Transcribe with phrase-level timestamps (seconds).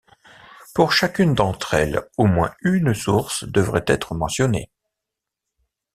[0.73, 4.71] Pour chacune d'entre elles, au moins une source devrait être mentionnée.